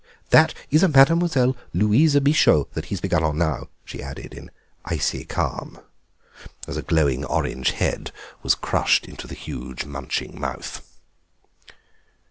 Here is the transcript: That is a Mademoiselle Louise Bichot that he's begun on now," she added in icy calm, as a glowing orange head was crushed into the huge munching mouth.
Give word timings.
That 0.31 0.55
is 0.71 0.81
a 0.81 0.87
Mademoiselle 0.87 1.55
Louise 1.75 2.15
Bichot 2.15 2.73
that 2.73 2.85
he's 2.85 2.99
begun 2.99 3.23
on 3.23 3.37
now," 3.37 3.67
she 3.85 4.01
added 4.01 4.33
in 4.33 4.49
icy 4.83 5.25
calm, 5.25 5.77
as 6.67 6.75
a 6.75 6.81
glowing 6.81 7.23
orange 7.23 7.69
head 7.73 8.11
was 8.41 8.55
crushed 8.55 9.05
into 9.05 9.27
the 9.27 9.35
huge 9.35 9.85
munching 9.85 10.39
mouth. 10.41 10.81